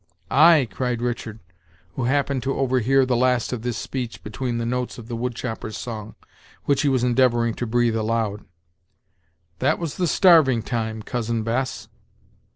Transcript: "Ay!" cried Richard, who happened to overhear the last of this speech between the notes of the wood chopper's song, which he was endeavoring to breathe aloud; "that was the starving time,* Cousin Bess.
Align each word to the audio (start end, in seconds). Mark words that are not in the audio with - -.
"Ay!" 0.31 0.67
cried 0.71 0.99
Richard, 0.99 1.37
who 1.93 2.05
happened 2.05 2.41
to 2.41 2.57
overhear 2.57 3.05
the 3.05 3.15
last 3.15 3.53
of 3.53 3.61
this 3.61 3.77
speech 3.77 4.23
between 4.23 4.57
the 4.57 4.65
notes 4.65 4.97
of 4.97 5.07
the 5.07 5.15
wood 5.15 5.35
chopper's 5.35 5.77
song, 5.77 6.15
which 6.63 6.81
he 6.81 6.89
was 6.89 7.03
endeavoring 7.03 7.53
to 7.53 7.67
breathe 7.67 7.95
aloud; 7.95 8.43
"that 9.59 9.77
was 9.77 9.97
the 9.97 10.07
starving 10.07 10.63
time,* 10.63 11.03
Cousin 11.03 11.43
Bess. 11.43 11.87